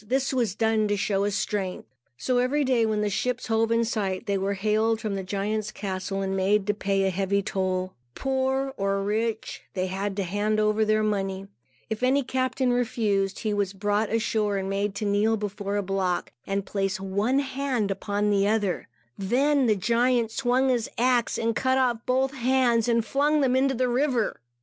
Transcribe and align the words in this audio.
This 0.03 0.33
was 0.33 0.55
done 0.55 0.87
to 0.87 0.97
show 0.97 1.25
his 1.25 1.35
strength. 1.37 1.87
So 2.17 2.39
every 2.39 2.63
day, 2.63 2.87
when 2.87 3.01
the 3.01 3.09
ships 3.11 3.45
hove 3.45 3.71
in 3.71 3.85
sight, 3.85 4.25
they 4.25 4.35
were 4.35 4.55
hailed 4.55 4.99
from 4.99 5.13
the 5.13 5.21
giant's 5.23 5.71
castle 5.71 6.23
and 6.23 6.35
made 6.35 6.65
to 6.65 6.73
pay 6.73 7.07
heavy 7.11 7.43
toll. 7.43 7.93
Poor 8.15 8.73
or 8.77 9.03
rich, 9.03 9.61
they 9.75 9.85
had 9.85 10.15
to 10.15 10.23
hand 10.23 10.59
over 10.59 10.83
their 10.83 11.03
money. 11.03 11.45
If 11.87 12.01
any 12.01 12.23
captain 12.23 12.73
refused, 12.73 13.37
he 13.41 13.53
was 13.53 13.73
brought 13.73 14.09
ashore 14.11 14.57
and 14.57 14.67
made 14.67 14.95
to 14.95 15.05
kneel 15.05 15.37
before 15.37 15.75
a 15.75 15.83
block 15.83 16.31
and 16.47 16.65
place 16.65 16.99
one 16.99 17.37
hand 17.37 17.91
upon 17.91 18.31
the 18.31 18.47
other. 18.47 18.87
Then 19.19 19.67
the 19.67 19.75
giant 19.75 20.31
swung 20.31 20.69
his 20.69 20.89
axe 20.97 21.37
and 21.37 21.55
cut 21.55 21.77
off 21.77 22.03
both 22.07 22.33
hands, 22.33 22.87
and 22.87 23.05
flung 23.05 23.41
them 23.41 23.55
into 23.55 23.75
the 23.75 23.87
river. 23.87 24.41